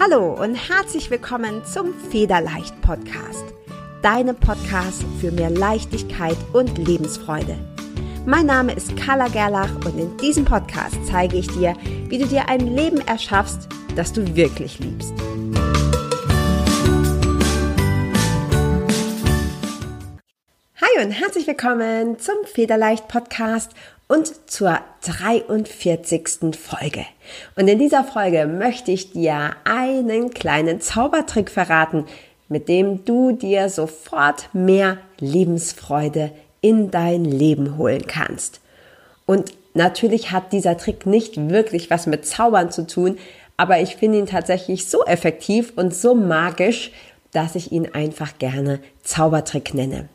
[0.00, 3.44] Hallo und herzlich willkommen zum Federleicht Podcast.
[4.00, 7.58] Deinem Podcast für mehr Leichtigkeit und Lebensfreude.
[8.24, 11.74] Mein Name ist Carla Gerlach und in diesem Podcast zeige ich dir,
[12.06, 15.12] wie du dir ein Leben erschaffst, das du wirklich liebst.
[20.80, 23.72] Hi und herzlich willkommen zum Federleicht Podcast
[24.08, 26.56] und zur 43.
[26.58, 27.04] Folge.
[27.56, 32.06] Und in dieser Folge möchte ich dir einen kleinen Zaubertrick verraten,
[32.48, 38.60] mit dem du dir sofort mehr Lebensfreude in dein Leben holen kannst.
[39.26, 43.18] Und natürlich hat dieser Trick nicht wirklich was mit Zaubern zu tun,
[43.58, 46.92] aber ich finde ihn tatsächlich so effektiv und so magisch,
[47.32, 50.08] dass ich ihn einfach gerne Zaubertrick nenne.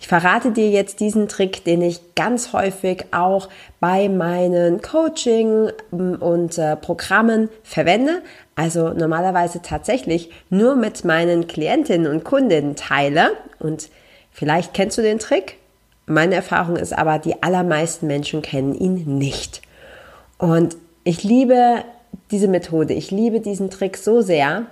[0.00, 3.50] Ich verrate dir jetzt diesen Trick, den ich ganz häufig auch
[3.80, 8.22] bei meinen Coaching ähm, und äh, Programmen verwende.
[8.56, 13.32] Also normalerweise tatsächlich nur mit meinen Klientinnen und Kundinnen teile.
[13.58, 13.90] Und
[14.32, 15.58] vielleicht kennst du den Trick.
[16.06, 19.60] Meine Erfahrung ist aber, die allermeisten Menschen kennen ihn nicht.
[20.38, 21.84] Und ich liebe
[22.30, 22.94] diese Methode.
[22.94, 24.64] Ich liebe diesen Trick so sehr,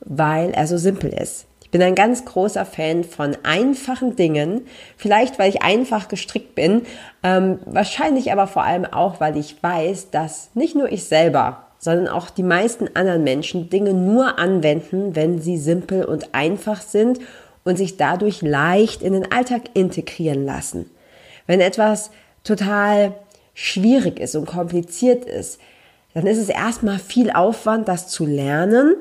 [0.00, 4.64] weil er so simpel ist bin ein ganz großer Fan von einfachen Dingen,
[4.96, 6.82] vielleicht weil ich einfach gestrickt bin,
[7.24, 12.06] ähm, wahrscheinlich aber vor allem auch, weil ich weiß, dass nicht nur ich selber, sondern
[12.06, 17.18] auch die meisten anderen Menschen Dinge nur anwenden, wenn sie simpel und einfach sind
[17.64, 20.88] und sich dadurch leicht in den Alltag integrieren lassen.
[21.48, 22.12] Wenn etwas
[22.44, 23.14] total
[23.52, 25.58] schwierig ist und kompliziert ist,
[26.14, 28.94] dann ist es erstmal viel Aufwand, das zu lernen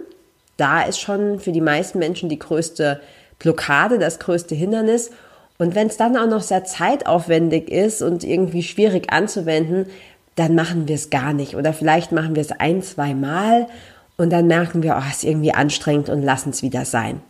[0.63, 3.01] da ist schon für die meisten Menschen die größte
[3.37, 5.11] Blockade, das größte Hindernis.
[5.57, 9.87] Und wenn es dann auch noch sehr zeitaufwendig ist und irgendwie schwierig anzuwenden,
[10.35, 11.57] dann machen wir es gar nicht.
[11.57, 13.67] Oder vielleicht machen wir es ein, zwei Mal
[14.15, 17.21] und dann merken wir, oh, es ist irgendwie anstrengend und lassen es wieder sein.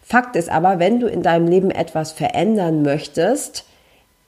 [0.00, 3.64] Fakt ist aber, wenn du in deinem Leben etwas verändern möchtest,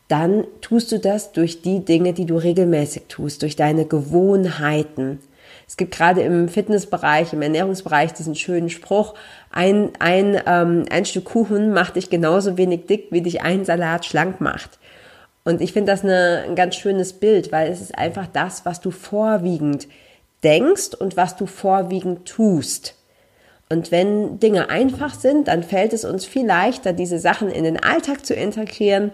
[0.08, 5.20] dann tust du das durch die Dinge, die du regelmäßig tust, durch deine Gewohnheiten.
[5.68, 9.14] Es gibt gerade im Fitnessbereich, im Ernährungsbereich diesen schönen Spruch,
[9.52, 14.06] ein, ein, ähm, ein Stück Kuchen macht dich genauso wenig dick, wie dich ein Salat
[14.06, 14.78] schlank macht.
[15.44, 18.80] Und ich finde das eine, ein ganz schönes Bild, weil es ist einfach das, was
[18.80, 19.88] du vorwiegend
[20.42, 22.94] denkst und was du vorwiegend tust.
[23.68, 27.82] Und wenn Dinge einfach sind, dann fällt es uns viel leichter, diese Sachen in den
[27.82, 29.12] Alltag zu integrieren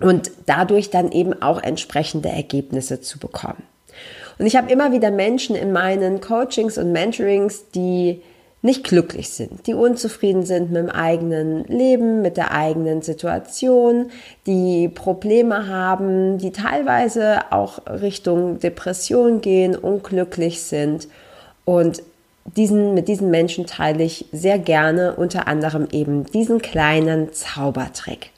[0.00, 3.62] und dadurch dann eben auch entsprechende Ergebnisse zu bekommen.
[4.38, 8.22] Und ich habe immer wieder Menschen in meinen Coachings und Mentorings, die
[8.62, 14.10] nicht glücklich sind, die unzufrieden sind mit dem eigenen Leben, mit der eigenen Situation,
[14.46, 21.06] die Probleme haben, die teilweise auch Richtung Depression gehen, unglücklich sind.
[21.64, 22.02] Und
[22.44, 28.30] diesen, mit diesen Menschen teile ich sehr gerne unter anderem eben diesen kleinen Zaubertrick.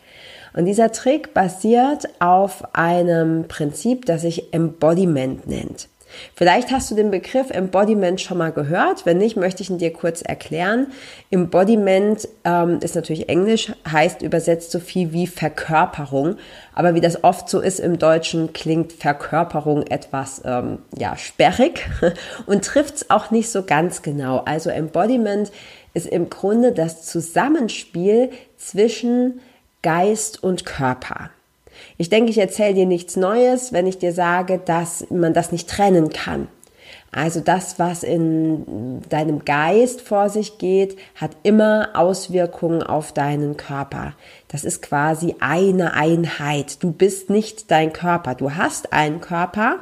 [0.55, 5.89] Und dieser Trick basiert auf einem Prinzip, das sich Embodiment nennt.
[6.35, 9.05] Vielleicht hast du den Begriff Embodiment schon mal gehört.
[9.05, 10.89] Wenn nicht, möchte ich ihn dir kurz erklären.
[11.31, 16.37] Embodiment ähm, ist natürlich Englisch, heißt übersetzt so viel wie Verkörperung.
[16.75, 21.89] Aber wie das oft so ist im Deutschen, klingt Verkörperung etwas ähm, ja, sperrig
[22.47, 24.39] und trifft es auch nicht so ganz genau.
[24.39, 25.53] Also Embodiment
[25.95, 29.41] ist im Grunde das Zusammenspiel zwischen
[29.89, 31.31] Geist und Körper.
[31.97, 35.67] Ich denke, ich erzähle dir nichts Neues, wenn ich dir sage, dass man das nicht
[35.67, 36.49] trennen kann.
[37.11, 44.13] Also das, was in deinem Geist vor sich geht, hat immer Auswirkungen auf deinen Körper.
[44.49, 46.83] Das ist quasi eine Einheit.
[46.83, 48.35] Du bist nicht dein Körper.
[48.35, 49.77] Du hast einen Körper,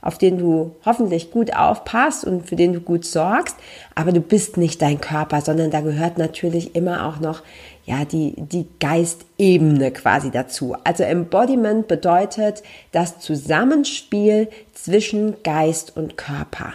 [0.00, 3.56] auf den du hoffentlich gut aufpasst und für den du gut sorgst,
[3.94, 7.42] aber du bist nicht dein Körper, sondern da gehört natürlich immer auch noch
[7.86, 10.76] ja, die, die Geistebene quasi dazu.
[10.84, 16.74] Also Embodiment bedeutet das Zusammenspiel zwischen Geist und Körper.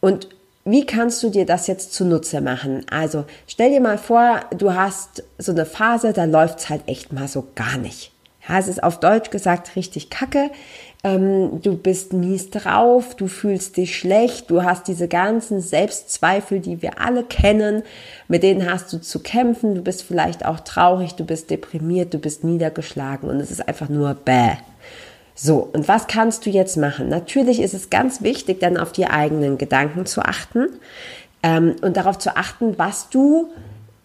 [0.00, 0.28] Und
[0.64, 2.86] wie kannst du dir das jetzt zunutze machen?
[2.90, 7.12] Also stell dir mal vor, du hast so eine Phase, da läuft es halt echt
[7.12, 8.11] mal so gar nicht.
[8.48, 10.50] Ja, es ist auf Deutsch gesagt richtig kacke
[11.04, 16.80] ähm, du bist mies drauf, du fühlst dich schlecht, du hast diese ganzen Selbstzweifel, die
[16.80, 17.82] wir alle kennen,
[18.28, 22.18] mit denen hast du zu kämpfen, du bist vielleicht auch traurig, du bist deprimiert, du
[22.18, 24.52] bist niedergeschlagen und es ist einfach nur bäh.
[25.34, 27.08] So, und was kannst du jetzt machen?
[27.08, 30.68] Natürlich ist es ganz wichtig, dann auf die eigenen Gedanken zu achten
[31.42, 33.48] ähm, und darauf zu achten, was du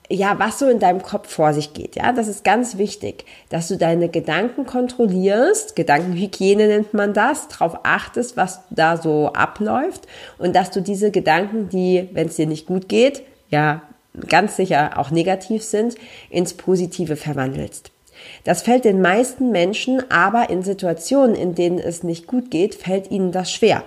[0.09, 1.95] ja, was so in deinem Kopf vor sich geht.
[1.95, 5.75] Ja, das ist ganz wichtig, dass du deine Gedanken kontrollierst.
[5.75, 7.49] Gedankenhygiene nennt man das.
[7.49, 10.07] Darauf achtest, was da so abläuft
[10.37, 13.81] und dass du diese Gedanken, die, wenn es dir nicht gut geht, ja,
[14.27, 15.95] ganz sicher auch negativ sind,
[16.29, 17.91] ins Positive verwandelst.
[18.43, 23.11] Das fällt den meisten Menschen aber in Situationen, in denen es nicht gut geht, fällt
[23.11, 23.83] ihnen das schwer.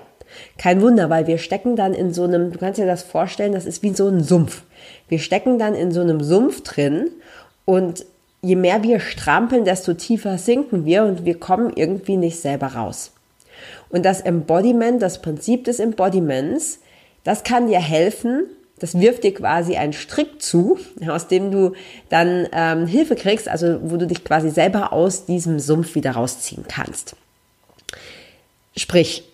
[0.58, 3.67] Kein Wunder, weil wir stecken dann in so einem, du kannst dir das vorstellen, das
[3.67, 4.62] ist wie so ein Sumpf.
[5.09, 7.11] Wir stecken dann in so einem Sumpf drin
[7.65, 8.05] und
[8.43, 13.12] je mehr wir strampeln, desto tiefer sinken wir und wir kommen irgendwie nicht selber raus.
[13.91, 16.79] Und das Embodiment, das Prinzip des Embodiments,
[17.25, 18.44] das kann dir helfen,
[18.79, 20.79] das wirft dir quasi einen Strick zu,
[21.09, 21.73] aus dem du
[22.09, 26.65] dann ähm, Hilfe kriegst, also wo du dich quasi selber aus diesem Sumpf wieder rausziehen
[26.67, 27.15] kannst.
[28.77, 29.25] Sprich,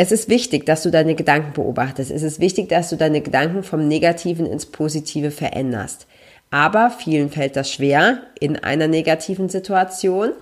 [0.00, 2.10] es ist wichtig, dass du deine Gedanken beobachtest.
[2.10, 6.06] Es ist wichtig, dass du deine Gedanken vom Negativen ins Positive veränderst.
[6.50, 10.32] Aber vielen fällt das schwer in einer negativen Situation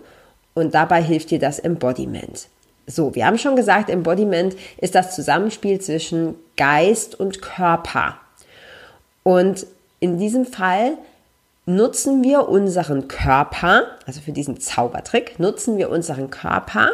[0.54, 2.46] und dabei hilft dir das Embodiment.
[2.86, 8.16] So, wir haben schon gesagt, Embodiment ist das Zusammenspiel zwischen Geist und Körper.
[9.24, 9.66] Und
[9.98, 10.92] in diesem Fall
[11.66, 16.92] nutzen wir unseren Körper, also für diesen Zaubertrick, nutzen wir unseren Körper,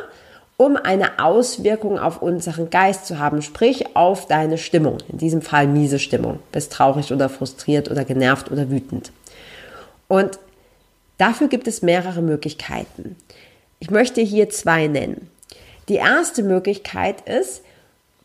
[0.56, 4.99] um eine Auswirkung auf unseren Geist zu haben, sprich auf deine Stimmung.
[5.11, 6.39] In diesem Fall miese Stimmung.
[6.53, 9.11] Bist traurig oder frustriert oder genervt oder wütend.
[10.09, 10.39] Und
[11.19, 13.17] dafür gibt es mehrere Möglichkeiten.
[13.81, 15.29] Ich möchte hier zwei nennen.
[15.89, 17.62] Die erste Möglichkeit ist,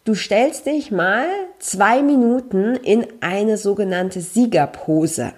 [0.10, 1.28] Du stellst dich mal
[1.60, 5.34] zwei Minuten in eine sogenannte Siegerpose.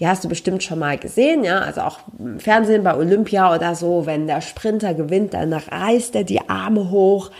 [0.00, 3.74] Die hast du bestimmt schon mal gesehen, ja, also auch im Fernsehen bei Olympia oder
[3.74, 7.30] so, wenn der Sprinter gewinnt, dann reißt er die Arme hoch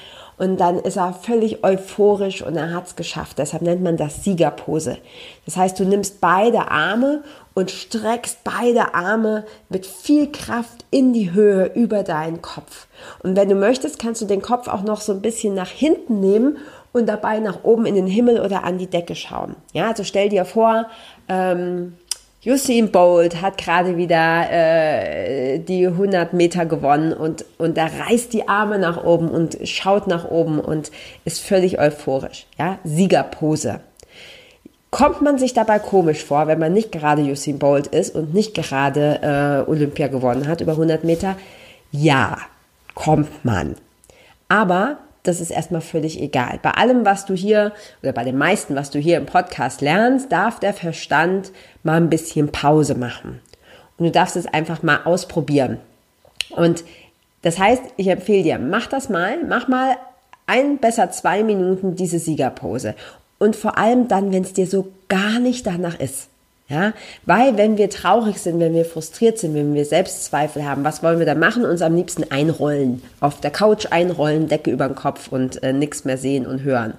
[0.41, 3.39] und dann ist er völlig euphorisch und er hat es geschafft.
[3.39, 4.97] Deshalb nennt man das Siegerpose.
[5.45, 7.23] Das heißt, du nimmst beide Arme
[7.53, 12.89] und streckst beide Arme mit viel Kraft in die Höhe über deinen Kopf.
[13.23, 16.21] Und wenn du möchtest, kannst du den Kopf auch noch so ein bisschen nach hinten
[16.21, 16.57] nehmen
[16.93, 19.57] und dabei nach oben in den Himmel oder an die Decke schauen.
[19.73, 20.87] Ja, also stell dir vor,
[21.29, 21.99] ähm,
[22.45, 28.49] Usain Bolt hat gerade wieder äh, die 100 Meter gewonnen und, und er reißt die
[28.49, 30.91] Arme nach oben und schaut nach oben und
[31.27, 32.47] ist völlig euphorisch.
[32.59, 33.81] Ja, Siegerpose.
[34.91, 38.55] Kommt man sich dabei komisch vor, wenn man nicht gerade Usain Bolt ist und nicht
[38.55, 41.37] gerade äh, Olympia gewonnen hat über 100 Meter?
[41.93, 42.39] Ja,
[42.95, 43.77] kommt man.
[44.49, 46.59] Aber das ist erstmal völlig egal.
[46.63, 47.73] Bei allem, was du hier
[48.03, 51.53] oder bei dem meisten, was du hier im Podcast lernst, darf der Verstand
[51.83, 53.41] mal ein bisschen Pause machen.
[53.99, 55.79] Und du darfst es einfach mal ausprobieren.
[56.51, 56.85] Und
[57.43, 59.97] das heißt, ich empfehle dir, mach das mal, mach mal
[60.47, 62.95] ein, besser zwei Minuten diese Siegerpose
[63.39, 66.30] und vor allem dann, wenn es dir so gar nicht danach ist.
[66.71, 66.93] Ja,
[67.27, 71.19] weil wenn wir traurig sind, wenn wir frustriert sind, wenn wir Selbstzweifel haben, was wollen
[71.19, 71.65] wir da machen?
[71.65, 76.05] Uns am liebsten einrollen, auf der Couch einrollen, Decke über den Kopf und äh, nichts
[76.05, 76.95] mehr sehen und hören.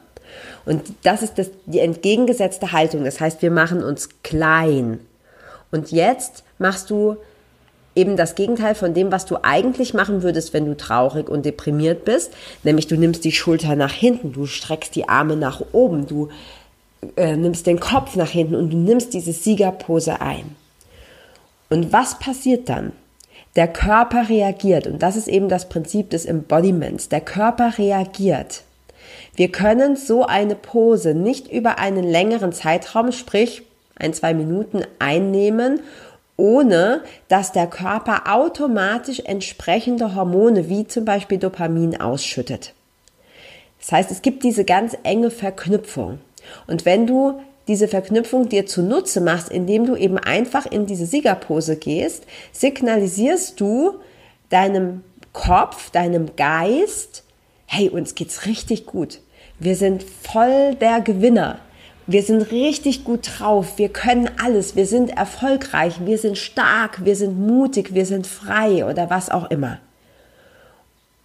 [0.66, 3.06] Und das ist das, die entgegengesetzte Haltung.
[3.06, 5.00] Das heißt, wir machen uns klein.
[5.72, 7.16] Und jetzt machst du
[7.96, 12.04] eben das Gegenteil von dem, was du eigentlich machen würdest, wenn du traurig und deprimiert
[12.04, 12.34] bist.
[12.64, 16.30] Nämlich du nimmst die Schulter nach hinten, du streckst die Arme nach oben, du
[17.16, 20.56] äh, nimmst den Kopf nach hinten und du nimmst diese Siegerpose ein.
[21.70, 22.92] Und was passiert dann?
[23.56, 27.10] Der Körper reagiert und das ist eben das Prinzip des Embodiments.
[27.10, 28.64] Der Körper reagiert.
[29.36, 33.64] Wir können so eine Pose nicht über einen längeren Zeitraum, sprich
[33.96, 35.82] ein, zwei Minuten einnehmen
[36.42, 42.74] ohne dass der Körper automatisch entsprechende Hormone wie zum Beispiel Dopamin ausschüttet.
[43.80, 46.20] Das heißt, es gibt diese ganz enge Verknüpfung.
[46.68, 51.78] Und wenn du diese Verknüpfung dir zunutze machst, indem du eben einfach in diese Siegerpose
[51.78, 53.96] gehst, signalisierst du
[54.50, 55.04] deinem
[55.34, 57.24] Kopf, deinem Geist,
[57.66, 59.20] hey, uns geht's richtig gut.
[59.60, 61.60] Wir sind voll der Gewinner.
[62.08, 67.16] Wir sind richtig gut drauf, wir können alles, wir sind erfolgreich, wir sind stark, wir
[67.16, 69.80] sind mutig, wir sind frei oder was auch immer.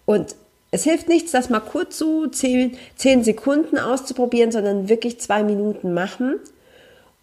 [0.05, 0.35] Und
[0.71, 5.93] es hilft nichts, das mal kurz so zehn, zehn Sekunden auszuprobieren, sondern wirklich zwei Minuten
[5.93, 6.39] machen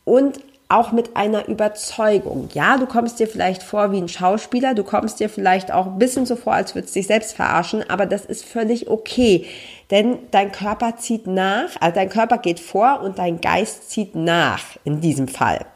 [0.04, 2.48] und auch mit einer Überzeugung.
[2.54, 5.98] Ja, du kommst dir vielleicht vor wie ein Schauspieler, du kommst dir vielleicht auch ein
[5.98, 9.46] bisschen so vor, als würdest du dich selbst verarschen, aber das ist völlig okay,
[9.90, 14.62] denn dein Körper zieht nach, also dein Körper geht vor und dein Geist zieht nach
[14.84, 15.66] in diesem Fall.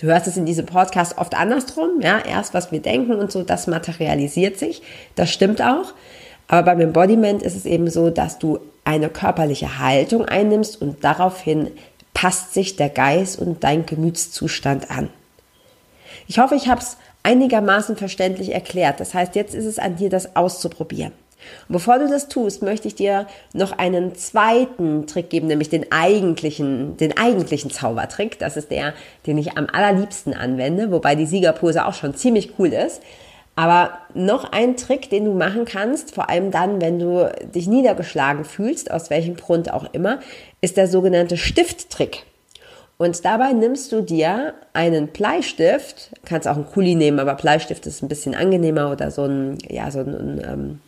[0.00, 3.42] Du hörst es in diesem Podcast oft andersrum, ja, erst was wir denken und so,
[3.42, 4.82] das materialisiert sich,
[5.14, 5.92] das stimmt auch.
[6.48, 11.72] Aber beim Embodiment ist es eben so, dass du eine körperliche Haltung einnimmst und daraufhin
[12.14, 15.10] passt sich der Geist und dein Gemütszustand an.
[16.28, 19.00] Ich hoffe, ich habe es einigermaßen verständlich erklärt.
[19.00, 21.12] Das heißt, jetzt ist es an dir, das auszuprobieren.
[21.68, 25.90] Und bevor du das tust, möchte ich dir noch einen zweiten Trick geben, nämlich den
[25.92, 28.38] eigentlichen, den eigentlichen Zaubertrick.
[28.38, 28.94] Das ist der,
[29.26, 33.02] den ich am allerliebsten anwende, wobei die Siegerpose auch schon ziemlich cool ist.
[33.56, 38.44] Aber noch ein Trick, den du machen kannst, vor allem dann, wenn du dich niedergeschlagen
[38.44, 40.20] fühlst, aus welchem Grund auch immer,
[40.60, 42.24] ist der sogenannte Stifttrick.
[42.98, 48.02] Und dabei nimmst du dir einen Bleistift, kannst auch einen Kuli nehmen, aber Bleistift ist
[48.02, 50.80] ein bisschen angenehmer oder so ein, ja, so ein ähm,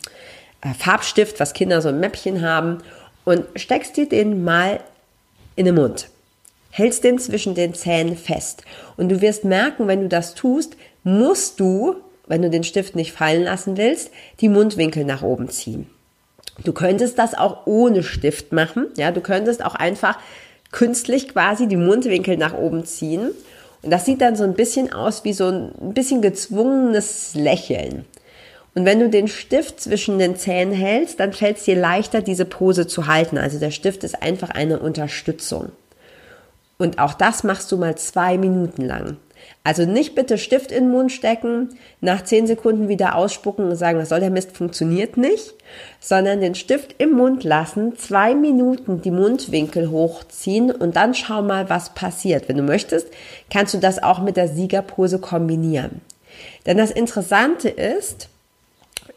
[0.61, 2.79] äh, Farbstift, was Kinder so ein Mäppchen haben,
[3.25, 4.79] und steckst dir den mal
[5.55, 6.09] in den Mund.
[6.71, 8.63] Hältst den zwischen den Zähnen fest.
[8.95, 11.95] Und du wirst merken, wenn du das tust, musst du,
[12.29, 15.87] wenn du den Stift nicht fallen lassen willst, die Mundwinkel nach oben ziehen.
[16.63, 18.87] Du könntest das auch ohne Stift machen.
[18.95, 20.17] Ja, du könntest auch einfach
[20.71, 23.31] künstlich quasi die Mundwinkel nach oben ziehen.
[23.81, 28.05] Und das sieht dann so ein bisschen aus wie so ein bisschen gezwungenes Lächeln.
[28.75, 32.45] Und wenn du den Stift zwischen den Zähnen hältst, dann fällt es dir leichter, diese
[32.45, 33.37] Pose zu halten.
[33.37, 35.71] Also der Stift ist einfach eine Unterstützung.
[36.77, 39.17] Und auch das machst du mal zwei Minuten lang.
[39.63, 41.69] Also nicht bitte Stift in den Mund stecken,
[42.01, 45.53] nach zehn Sekunden wieder ausspucken und sagen, was soll der Mist, funktioniert nicht,
[45.99, 51.69] sondern den Stift im Mund lassen, zwei Minuten die Mundwinkel hochziehen und dann schau mal,
[51.69, 52.47] was passiert.
[52.47, 53.07] Wenn du möchtest,
[53.51, 56.01] kannst du das auch mit der Siegerpose kombinieren.
[56.65, 58.29] Denn das Interessante ist,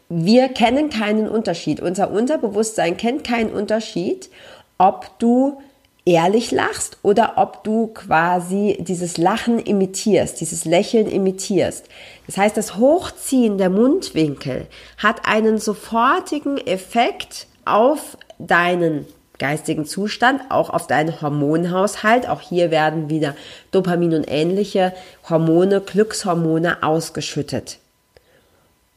[0.09, 1.79] wir kennen keinen Unterschied.
[1.79, 4.29] Unser Unterbewusstsein kennt keinen Unterschied,
[4.77, 5.61] ob du
[6.05, 11.85] ehrlich lachst oder ob du quasi dieses Lachen imitierst, dieses Lächeln imitierst.
[12.27, 14.67] Das heißt, das Hochziehen der Mundwinkel
[14.97, 19.05] hat einen sofortigen Effekt auf deinen
[19.39, 22.27] geistigen Zustand, auch auf deinen Hormonhaushalt.
[22.27, 23.35] Auch hier werden wieder
[23.71, 24.93] Dopamin und ähnliche
[25.29, 27.79] Hormone, Glückshormone ausgeschüttet.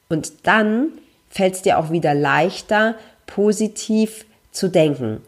[0.09, 0.93] Und dann
[1.31, 2.95] fällt es dir auch wieder leichter,
[3.27, 5.21] positiv zu denken.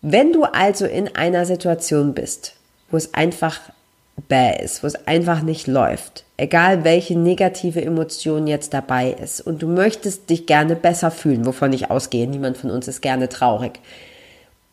[0.00, 2.54] Wenn du also in einer Situation bist,
[2.90, 3.58] wo es einfach
[4.28, 9.60] bäh ist, wo es einfach nicht läuft, egal welche negative Emotion jetzt dabei ist und
[9.60, 13.80] du möchtest dich gerne besser fühlen, wovon ich ausgehe, niemand von uns ist gerne traurig,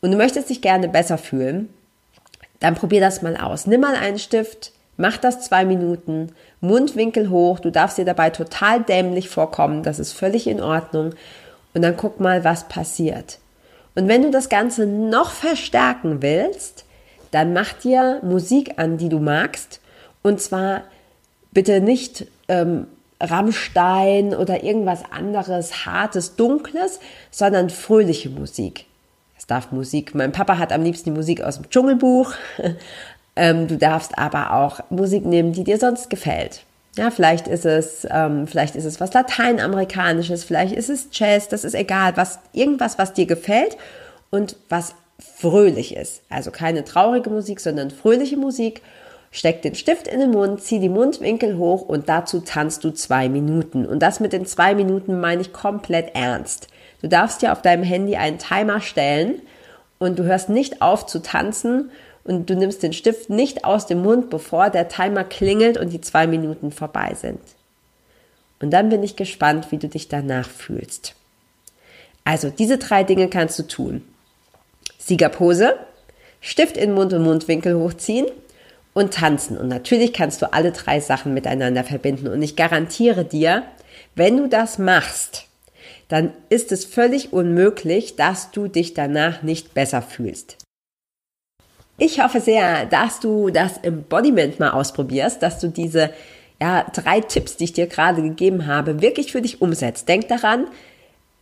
[0.01, 1.70] und du möchtest dich gerne besser fühlen,
[2.60, 3.65] dann probier das mal aus.
[3.65, 8.84] Nimm mal einen Stift, mach das zwei Minuten, Mundwinkel hoch, du darfst dir dabei total
[8.84, 11.13] dämlich vorkommen, das ist völlig in Ordnung,
[11.74, 13.39] und dann guck mal, was passiert.
[13.95, 16.85] Und wenn du das Ganze noch verstärken willst,
[17.31, 19.79] dann mach dir Musik an, die du magst.
[20.21, 20.83] Und zwar
[21.51, 22.87] bitte nicht ähm,
[23.19, 26.99] Rammstein oder irgendwas anderes, hartes, dunkles,
[27.31, 28.85] sondern fröhliche Musik.
[29.37, 30.13] Es darf Musik.
[30.15, 32.33] Mein Papa hat am liebsten die Musik aus dem Dschungelbuch.
[33.35, 36.63] ähm, du darfst aber auch Musik nehmen, die dir sonst gefällt.
[36.97, 41.65] Ja, vielleicht ist es, ähm, vielleicht ist es was Lateinamerikanisches, vielleicht ist es Jazz, das
[41.65, 43.77] ist egal, was, irgendwas, was dir gefällt
[44.29, 46.21] und was fröhlich ist.
[46.29, 48.81] Also keine traurige Musik, sondern fröhliche Musik.
[49.31, 53.27] Steck den Stift in den Mund, zieh die Mundwinkel hoch und dazu tanzt du zwei
[53.27, 53.85] Minuten.
[53.85, 56.69] Und das mit den zwei Minuten meine ich komplett ernst.
[57.01, 59.41] Du darfst dir auf deinem Handy einen Timer stellen
[59.99, 61.91] und du hörst nicht auf zu tanzen
[62.25, 66.01] und du nimmst den Stift nicht aus dem Mund, bevor der Timer klingelt und die
[66.01, 67.39] zwei Minuten vorbei sind.
[68.60, 71.15] Und dann bin ich gespannt, wie du dich danach fühlst.
[72.24, 74.03] Also, diese drei Dinge kannst du tun.
[74.98, 75.75] Siegerpose,
[76.41, 78.25] Stift in Mund und Mundwinkel hochziehen
[78.94, 79.58] und tanzen.
[79.58, 82.27] Und natürlich kannst du alle drei Sachen miteinander verbinden.
[82.27, 83.63] Und ich garantiere dir,
[84.15, 85.46] wenn du das machst,
[86.08, 90.64] dann ist es völlig unmöglich, dass du dich danach nicht besser fühlst.
[91.97, 96.11] Ich hoffe sehr, dass du das Embodiment mal ausprobierst, dass du diese
[96.61, 100.07] ja, drei Tipps, die ich dir gerade gegeben habe, wirklich für dich umsetzt.
[100.07, 100.67] Denk daran,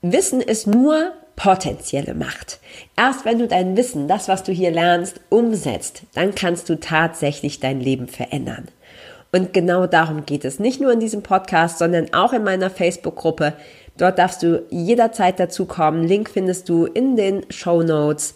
[0.01, 2.59] Wissen ist nur potenzielle Macht.
[2.95, 7.59] Erst wenn du dein Wissen, das, was du hier lernst, umsetzt, dann kannst du tatsächlich
[7.59, 8.67] dein Leben verändern.
[9.31, 10.59] Und genau darum geht es.
[10.59, 13.53] Nicht nur in diesem Podcast, sondern auch in meiner Facebook-Gruppe.
[13.97, 16.07] Dort darfst du jederzeit dazu kommen.
[16.07, 18.35] Link findest du in den Show Notes.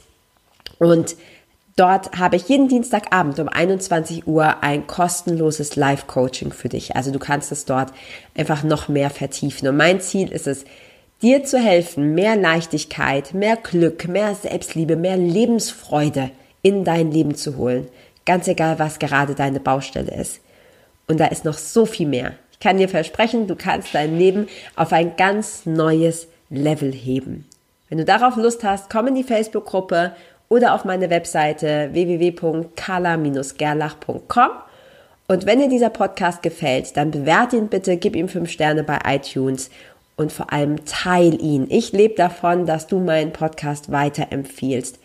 [0.79, 1.15] Und
[1.77, 6.95] Dort habe ich jeden Dienstagabend um 21 Uhr ein kostenloses Live-Coaching für dich.
[6.95, 7.93] Also du kannst es dort
[8.35, 9.67] einfach noch mehr vertiefen.
[9.67, 10.65] Und mein Ziel ist es,
[11.21, 16.31] dir zu helfen, mehr Leichtigkeit, mehr Glück, mehr Selbstliebe, mehr Lebensfreude
[16.63, 17.87] in dein Leben zu holen.
[18.25, 20.41] Ganz egal, was gerade deine Baustelle ist.
[21.07, 22.33] Und da ist noch so viel mehr.
[22.53, 27.45] Ich kann dir versprechen, du kannst dein Leben auf ein ganz neues Level heben.
[27.87, 30.13] Wenn du darauf Lust hast, komm in die Facebook-Gruppe
[30.49, 34.49] oder auf meine Webseite www.kala-gerlach.com
[35.27, 38.97] Und wenn dir dieser Podcast gefällt, dann bewerte ihn bitte, gib ihm fünf Sterne bei
[39.05, 39.69] iTunes
[40.15, 41.67] und vor allem teil ihn.
[41.69, 44.97] Ich lebe davon, dass du meinen Podcast weiterempfiehlst.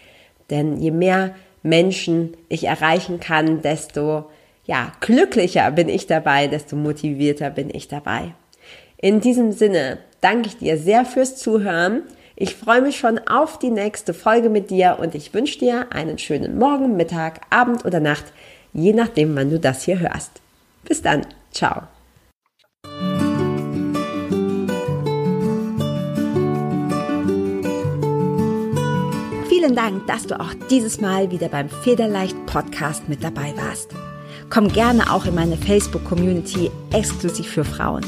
[0.51, 4.25] Denn je mehr Menschen ich erreichen kann, desto
[4.65, 8.35] ja, glücklicher bin ich dabei, desto motivierter bin ich dabei.
[8.97, 12.03] In diesem Sinne danke ich dir sehr fürs Zuhören.
[12.37, 16.19] Ich freue mich schon auf die nächste Folge mit dir und ich wünsche dir einen
[16.19, 18.25] schönen Morgen, Mittag, Abend oder Nacht,
[18.73, 20.41] je nachdem, wann du das hier hörst.
[20.85, 21.27] Bis dann.
[21.53, 21.83] Ciao.
[29.49, 33.91] Vielen Dank, dass du auch dieses Mal wieder beim Federleicht Podcast mit dabei warst.
[34.51, 38.05] Komm gerne auch in meine Facebook-Community exklusiv für Frauen.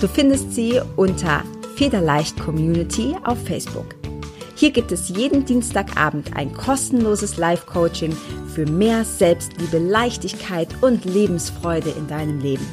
[0.00, 1.44] Du findest sie unter
[1.76, 3.94] Federleicht Community auf Facebook.
[4.54, 8.16] Hier gibt es jeden Dienstagabend ein kostenloses Live-Coaching
[8.54, 12.66] für mehr Selbstliebe, Leichtigkeit und Lebensfreude in deinem Leben.